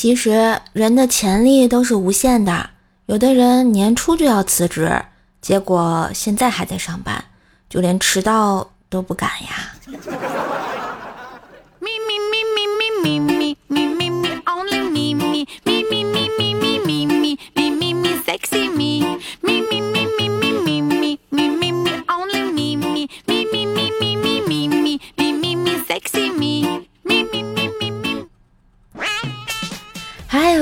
[0.00, 2.70] 其实人的潜力都是无限的，
[3.04, 5.04] 有的人年初就要辞职，
[5.42, 7.22] 结果现在还在上班，
[7.68, 10.69] 就连迟到都不敢呀。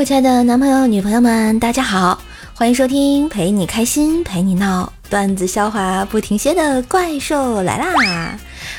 [0.08, 2.18] 亲爱的男朋友、女朋友们，大家好，
[2.54, 8.38] 欢迎收听陪你开心、陪你闹、段子笑话不停歇的怪兽来啦！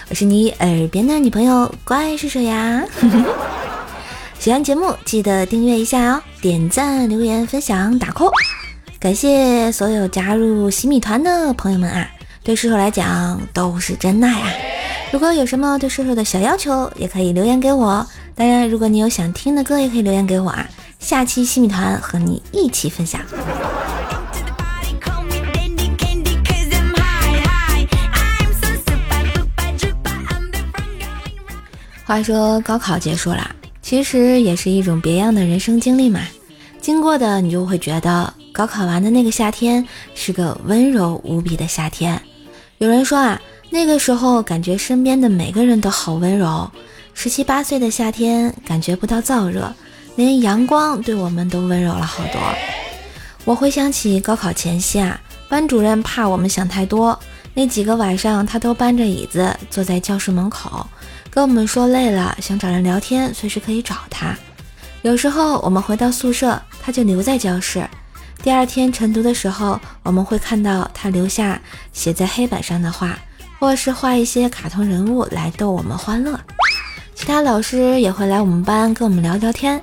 [0.09, 2.83] 我是你耳边的女朋友怪兽兽呀。
[4.39, 8.31] 喜欢节目记得订阅一下哦，点赞、留言、分享、打 call。
[8.99, 12.09] 感谢所有加入洗米团的朋友们啊，
[12.41, 14.49] 对叔叔来讲都是真爱啊！
[15.11, 18.03] 如果有什么对叔叔的小要求，也可以留言给我。
[18.33, 20.67] 当然，如果你有想听的歌，也可以留言给我啊。
[20.99, 23.21] 下期新米团和你一起分享。
[32.05, 36.19] 话说高考结束了，其实也是一种别样的人生经历嘛。
[36.81, 42.19] 经过的你就会觉得，高考完的那个夏天是个温柔无比的夏天。
[42.79, 46.69] 有人说啊，那个时候感觉身边的每个人都好温柔。
[47.13, 49.71] 十七八岁的夏天，感觉不到燥热。
[50.19, 52.41] 连阳光对我们都温柔了好多。
[53.45, 55.17] 我回想起高考前夕啊，
[55.47, 57.17] 班主任怕我们想太多，
[57.53, 60.85] 那几个晚上他都搬着椅子坐在教室门口，
[61.31, 64.35] 跟我们说累了想找人聊天，随时可以找他。
[65.03, 67.87] 有时候我们回到宿舍，他就留在教室。
[68.43, 71.61] 第二天晨读的时候，我们会看到他留下
[71.93, 73.17] 写在黑板上的话，
[73.57, 76.37] 或是画一些卡通人物来逗我们欢乐。
[77.15, 79.79] 其他老师也会来我们班跟我们聊聊天。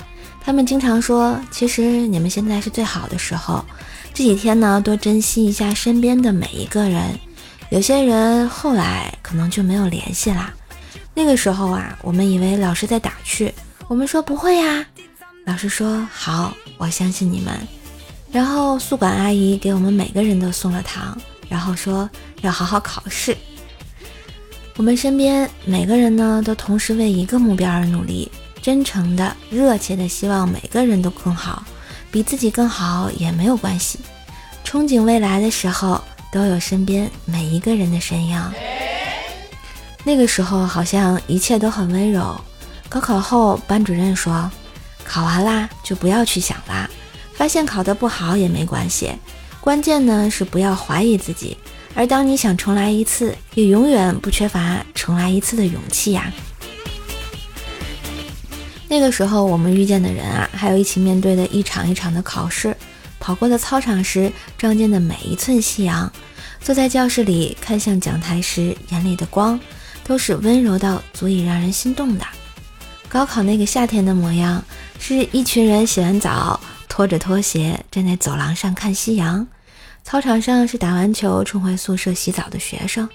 [0.46, 3.64] 他们经常说，其实你们现在是最好的时候，
[4.14, 7.02] 这几天呢，多珍惜一下身边的每一个人。
[7.70, 10.54] 有些人后来可能就没有联系啦。
[11.14, 13.52] 那个时候啊，我们以为老师在打趣，
[13.88, 14.86] 我们说不会呀。
[15.46, 17.52] 老师说好，我相信你们。
[18.30, 21.18] 然后宿管阿姨给我们每个人都送了糖，
[21.48, 22.08] 然后说
[22.42, 23.36] 要好好考试。
[24.76, 28.30] 我们身边每个人呢，都同时为一个目标而努力。
[28.66, 31.62] 真诚的、热切的希望每个人都更好，
[32.10, 34.00] 比自己更好也没有关系。
[34.64, 38.42] 憧憬未来的时候，都有身边每一个人的身影。
[40.02, 42.36] 那个时候好像一切都很温柔。
[42.88, 44.50] 高考后，班主任说
[45.06, 46.90] ：“考完啦，就不要去想啦。
[47.34, 49.12] 发现考得不好也没关系，
[49.60, 51.56] 关键呢是不要怀疑自己。
[51.94, 56.32] 而当你想重来一次，也永远不缺乏重来一次的勇气呀。”
[58.88, 62.76] 那个时候，我们遇见的人啊，还有一起面对的一场一场的考试，
[63.18, 66.10] 跑过的操场时撞见的每一寸夕阳，
[66.60, 69.58] 坐在教室里看向讲台时眼里的光，
[70.04, 72.24] 都是温柔到足以让人心动的。
[73.08, 74.62] 高考那个夏天的模样，
[75.00, 79.44] 是一群人洗完澡，拖着拖鞋站在走廊上看夕阳；
[80.04, 83.08] 操场上是打完球冲回宿舍洗澡的学生，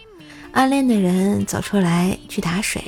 [0.51, 2.83] 暗恋的人走出来去打水。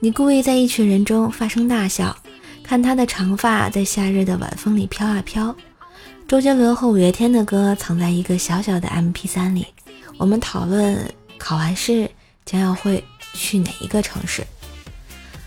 [0.00, 2.16] 你故意在一群人中发声大笑，
[2.62, 5.54] 看他的长发在夏日的晚风里飘啊飘。
[6.28, 9.66] 周杰伦和五月天的歌藏在一个小小的 MP3 里。
[10.16, 10.96] 我们讨论
[11.36, 12.08] 考完试
[12.44, 13.02] 将要会
[13.34, 14.46] 去哪一个城市。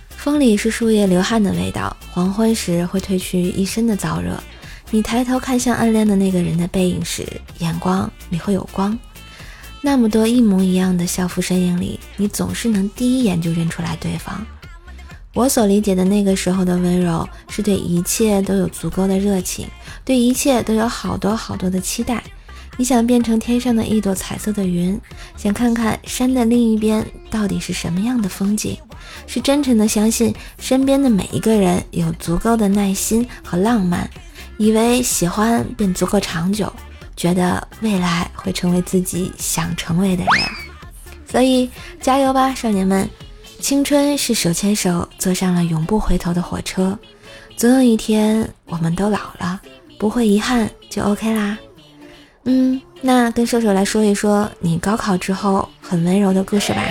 [0.09, 4.37] 风里是树叶流汗的味道，黄昏时会褪去一身的燥热。
[4.89, 7.25] 你抬头看向暗恋的那个人的背影时，
[7.59, 8.99] 眼光里会有光。
[9.81, 14.45] 那么多一模一样的校服身影里，你总是能第一眼就认出来对方。
[15.33, 19.67] 我所理解的那个时候的温柔，是对一切都有足够的热情，
[20.05, 22.23] 对一切都有好多好多的期待。
[22.77, 24.99] 你想变成天上的一朵彩色的云，
[25.35, 28.77] 想看看山的另一边到底是什么样的风景，
[29.25, 34.09] 是真诚的相信身边的每一个人有足够的耐心和浪漫，
[34.57, 36.71] 以为喜欢便足够长久。
[37.15, 40.43] 觉得未来会成为自己想成为的人，
[41.29, 41.69] 所以
[41.99, 43.09] 加油吧，少年们！
[43.59, 46.97] 青春是手牵手坐上了永不回头的火车，
[47.55, 49.61] 总有一天我们都老了，
[49.99, 51.57] 不会遗憾就 OK 啦。
[52.45, 56.81] 嗯，那跟射手来说一说你高考之后很温柔的故事吧。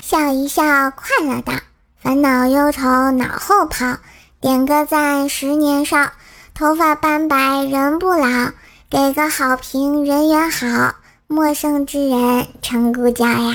[0.00, 0.62] 笑一笑，
[0.92, 1.52] 快乐的，
[2.00, 3.98] 烦恼忧愁脑后跑。
[4.40, 6.12] 点个赞十年少
[6.54, 8.52] 头发斑白人不老
[8.88, 10.94] 给个好评人缘好
[11.26, 13.54] 陌生之人成故交呀。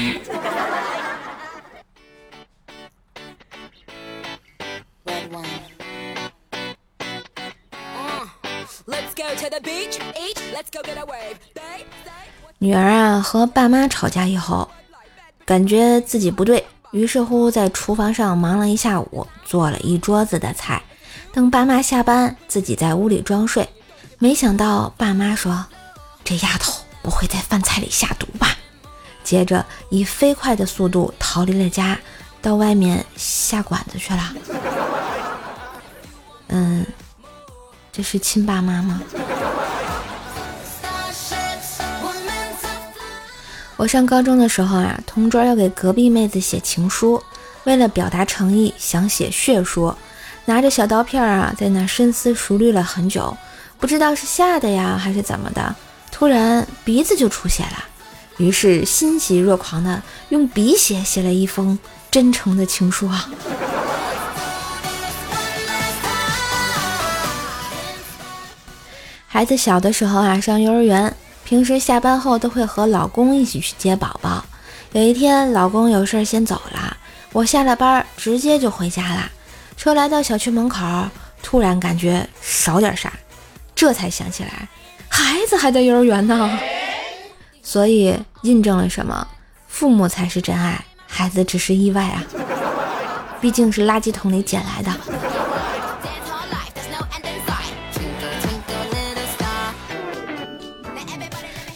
[12.60, 14.70] 女儿啊和爸妈吵架以后
[15.46, 16.66] 感觉自己不对。
[16.94, 20.82] 于是乎在厨房上忙了一下午，做了一桌子的菜。
[21.34, 23.68] 等爸妈下班，自己在屋里装睡，
[24.20, 25.66] 没想到爸妈说
[26.24, 28.56] ：“这丫头不会在饭菜里下毒吧？”
[29.26, 32.00] 接着以飞快的速度逃离了家，
[32.42, 34.34] 到外面下馆子去了。
[36.50, 36.86] 嗯，
[37.92, 39.02] 这是亲爸妈吗？
[43.84, 47.22] 我上高中的时候啊，同桌要给隔壁妹子写情书，
[47.66, 49.94] 为了表达诚意，想写血书，
[50.46, 53.36] 拿着小刀片啊，在那深思熟虑了很久，
[53.82, 55.76] 不知道是吓的呀，还是怎么的，
[56.14, 57.84] 突然鼻子就出血了，
[58.38, 61.78] 于是欣喜若狂的用笔写写了一封
[62.10, 63.30] 真诚的情书啊。
[69.28, 71.14] 孩子小的时候啊，上幼儿园。
[71.54, 74.44] 平时下班后都会和老公一起去接宝宝。
[74.94, 76.98] 有一天，老公有事先走了，
[77.32, 79.32] 我下了班直接就回家了。
[79.78, 80.84] 车来到小区门口，
[81.44, 83.14] 突然感觉少点啥，
[83.76, 84.68] 这才想起来，
[85.08, 86.58] 孩子还在幼儿园呢。
[87.62, 89.28] 所以印证了什么？
[89.68, 92.24] 父母才是真爱，孩子只是意外啊！
[93.40, 94.92] 毕竟是垃圾桶里捡来的。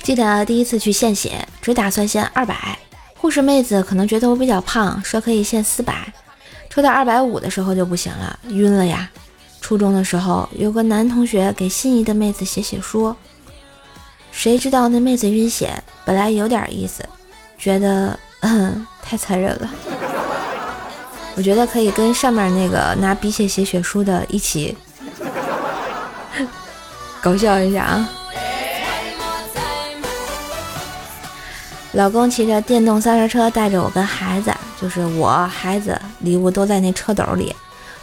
[0.07, 2.79] 记得第一次去献血，只打算献二百。
[3.17, 6.13] 护士妹子可能觉得我比较胖，说可以献四百。
[6.69, 9.09] 抽到二百五的时候就不行了，晕了呀。
[9.59, 13.13] 初中的时候，有个男同学给心仪的妹子写血书，
[14.31, 17.03] 谁知道那妹子晕血，本来有点意思，
[17.57, 19.69] 觉得嗯 太残忍了。
[21.35, 24.77] 我觉得可以跟上面那个拿鼻血写血书的一起
[27.21, 28.09] 搞笑一下啊。
[31.97, 37.55] 老公骑着电动三轮车带着我跟孩子，就是我孩子礼物都在那车斗里。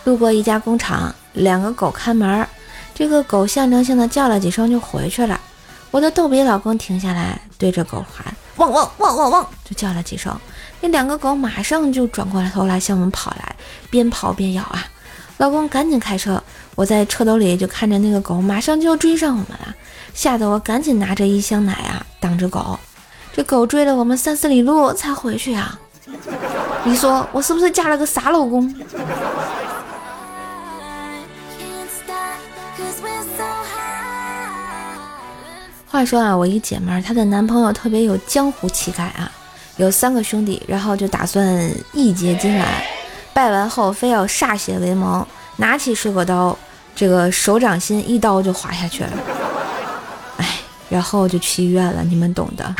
[0.02, 2.44] 路过一家工厂，两个狗看门，
[2.92, 5.40] 这个狗象征性的叫了几声就回去了。
[5.92, 10.36] 我的逗比老公停下来，对着狗喊汪汪汪汪汪，就叫了几声。
[10.80, 13.54] 那两个狗马上就转过来头来向我们跑来，
[13.90, 14.84] 边跑边咬啊。
[15.36, 16.42] 老公赶紧开车，
[16.74, 19.72] 我在车斗里就看着那个狗马上就要追上我们了，
[20.12, 22.76] 吓得我赶紧拿着一箱奶啊挡着狗。
[23.36, 25.76] 这狗追了我们三四里路才回去呀！
[26.84, 28.72] 你说我是不是嫁了个傻老公？
[35.88, 39.28] 话说啊，我一姐们儿，她的男朋友特别有江湖气概啊，
[39.78, 42.68] 有三个兄弟，然后就打算义结金兰，
[43.32, 45.26] 拜完后非要歃血为盟，
[45.56, 46.56] 拿起水果刀，
[46.94, 49.10] 这个手掌心一刀就划下去了。
[50.36, 52.72] 哎，然后就去医院了，你们懂的。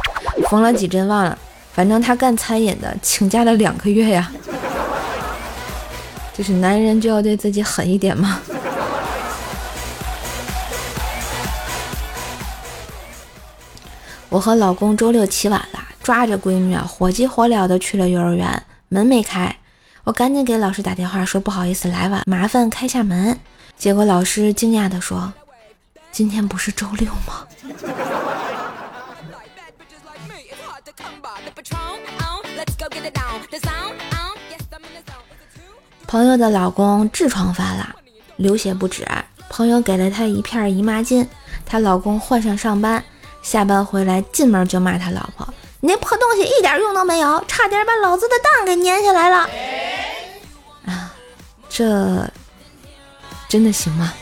[0.49, 1.39] 缝了几针忘了，
[1.73, 4.31] 反正他干餐饮的，请假了两个月呀。
[6.37, 8.41] 就是男人就要对自己狠一点吗？
[14.29, 19.57] 我和老公周六起晚了，抓着闺女啊，火急火燎的去了幼儿园，门没开，
[20.03, 23.39] 我赶紧给老师打电话说不好意思来晚，麻烦开下门。
[23.79, 25.33] 结果老师惊讶的说
[26.11, 27.47] ：“今天不是周六吗？”
[36.07, 37.97] 朋友的老公痔疮犯了，
[38.37, 39.07] 流血不止。
[39.49, 41.27] 朋友给了她一片姨妈巾，
[41.65, 43.03] 她老公换上上班，
[43.43, 45.49] 下班回来进门就骂他老婆
[45.81, 49.49] ：“你那破东西一点用都没有，差点把老子的蛋给粘下来了。”
[50.87, 51.15] 啊，
[51.69, 52.31] 这
[53.49, 54.13] 真的行吗？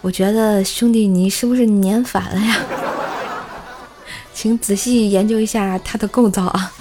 [0.00, 2.56] 我觉得兄弟你是不是粘反了呀？
[4.34, 6.72] 请仔细研究一下它的构造啊。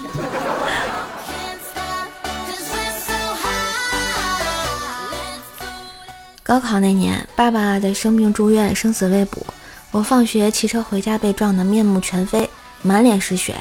[6.44, 9.46] 高考那年，爸爸在生病住院，生死未卜。
[9.92, 12.50] 我放学骑车回家，被撞得面目全非，
[12.82, 13.56] 满脸是血，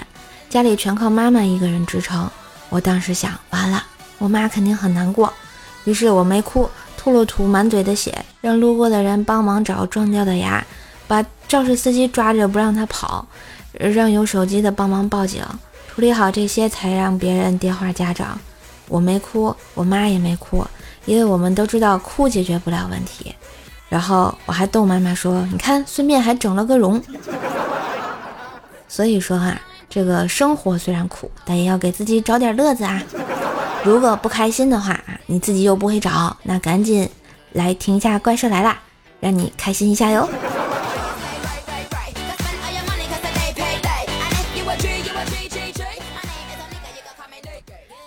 [0.49, 2.29] 家里全靠妈妈一个人支撑。
[2.69, 3.85] 我当时想，完了，
[4.19, 5.33] 我妈肯定很难过。
[5.85, 10.65] 于是我没哭，吐了吐满嘴的血，让路过的人帮忙找撞掉的牙，
[11.07, 13.25] 把肇事司机抓着不让他跑，
[13.73, 15.43] 让有手机的帮忙报警，
[15.95, 18.39] 处理好这些才让别人电话家长。
[18.89, 20.65] 我没哭，我妈也没哭。
[21.07, 23.35] 因为我们都知道哭解决不了问题，
[23.89, 27.03] 然后我还逗妈妈说：“你看，顺便还整了个容。”
[28.87, 29.59] 所以说哈，
[29.89, 33.03] 这个生活虽然苦，但也要给自己找点乐子啊。
[33.83, 37.09] 如果不开心的话，你自己又不会找，那赶紧
[37.53, 38.73] 来听一下《怪兽来啦》，
[39.21, 40.29] 让你开心一下哟。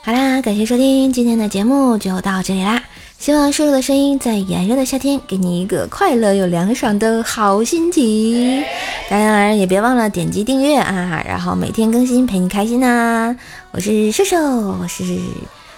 [0.05, 2.83] 好啦，感谢收听今天的节目，就到这里啦。
[3.17, 8.62] 希望瘦瘦的声音在炎热的夏天给你一个快乐又凉爽的好心情。
[9.10, 13.33] 当然也别忘了点击订阅啊，然后每天更新陪你开心呐。
[13.72, 14.38] 我是瘦瘦，
[14.81, 15.05] 我是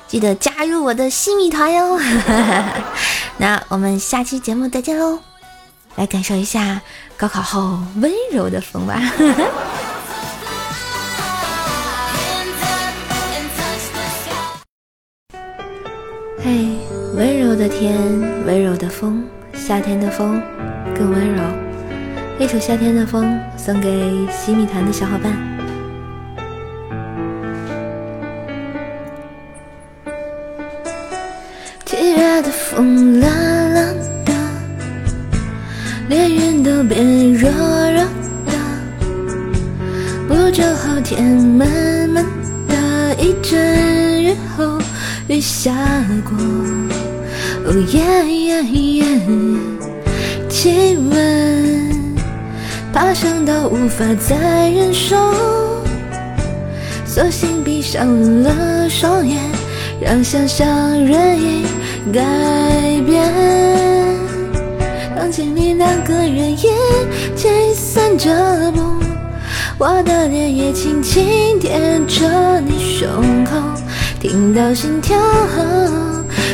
[0.08, 2.00] 记得加入我的西米团哟。
[3.38, 5.20] 那我们下期节目再见喽，
[5.98, 6.82] 来感受一下
[7.15, 9.00] 高考后温柔的风吧。
[16.46, 16.78] 嘿，
[17.16, 17.98] 温柔的天，
[18.46, 19.24] 温柔的风，
[19.56, 20.40] 夏天的风
[20.96, 21.42] 更温柔。
[22.38, 23.25] 一首《夏天的风》
[23.58, 23.90] 送给
[24.30, 25.36] 西米团的小伙伴。
[31.84, 33.82] 七月的风辣辣
[34.24, 34.32] 的，
[36.10, 37.50] 连云都变热
[37.90, 38.04] 热
[38.46, 38.54] 的，
[40.28, 41.68] 不久后天闷
[45.46, 45.72] 下
[46.28, 46.36] 过，
[47.66, 49.06] 哦耶耶耶，
[50.50, 51.94] 气温
[52.92, 55.16] 爬升到无法再忍受，
[57.06, 58.08] 索性闭上
[58.42, 59.40] 了双眼，
[60.02, 60.68] 让想象
[61.06, 61.64] 任意
[62.12, 62.22] 改
[63.06, 63.32] 变。
[65.16, 66.58] 当经历两个人一
[67.36, 68.82] 起散着步，
[69.78, 73.52] 我的脸也轻轻贴着你胸口。
[74.27, 75.15] 听到心跳，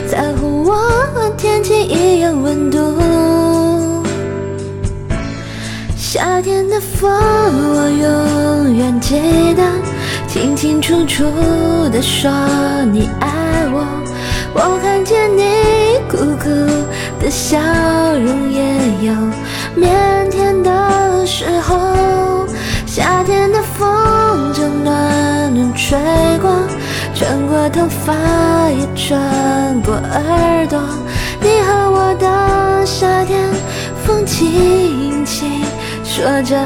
[0.05, 0.73] 在乎我
[1.13, 2.77] 和天气一样温度。
[5.95, 9.15] 夏天的风，我永远记
[9.55, 9.63] 得，
[10.27, 11.23] 清清楚楚
[11.93, 12.29] 的说
[12.91, 13.29] 你爱
[13.71, 13.87] 我。
[14.53, 15.41] 我看见你
[16.09, 16.49] 苦苦
[17.23, 18.75] 的笑容，也
[19.07, 19.13] 有
[19.77, 20.69] 腼腆的
[27.63, 28.11] 我头发，
[28.71, 30.81] 也穿过耳朵。
[31.39, 33.47] 你和我的夏天，
[34.03, 35.61] 风轻轻
[36.03, 36.57] 说着。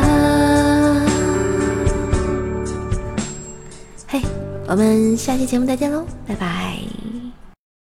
[4.08, 4.22] 嘿，
[4.68, 6.65] 我们下期节目再见喽，拜拜。